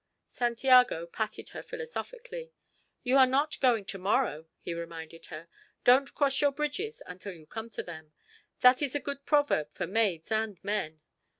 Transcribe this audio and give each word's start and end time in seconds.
Santiago 0.27 1.05
patted 1.05 1.49
her 1.49 1.61
philosophically. 1.61 2.51
"You 3.03 3.17
are 3.17 3.27
not 3.27 3.59
going 3.59 3.85
to 3.85 3.99
morrow," 3.99 4.47
he 4.59 4.73
reminded 4.73 5.27
her. 5.27 5.47
"Don't 5.83 6.15
cross 6.15 6.41
your 6.41 6.51
bridges 6.51 7.03
until 7.05 7.33
you 7.35 7.45
come 7.45 7.69
to 7.69 7.83
them. 7.83 8.11
That 8.61 8.81
is 8.81 8.95
a 8.95 8.99
good 8.99 9.27
proverb 9.27 9.69
for 9.69 9.85
maids 9.85 10.31
and 10.31 10.57
men. 10.63 11.01